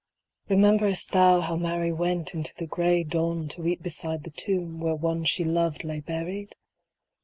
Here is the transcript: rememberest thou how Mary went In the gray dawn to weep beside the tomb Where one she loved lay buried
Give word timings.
rememberest 0.49 1.11
thou 1.11 1.41
how 1.41 1.55
Mary 1.55 1.91
went 1.91 2.33
In 2.33 2.43
the 2.57 2.65
gray 2.65 3.03
dawn 3.03 3.47
to 3.49 3.61
weep 3.61 3.83
beside 3.83 4.23
the 4.23 4.31
tomb 4.31 4.79
Where 4.79 4.95
one 4.95 5.25
she 5.25 5.43
loved 5.43 5.83
lay 5.83 5.99
buried 5.99 6.55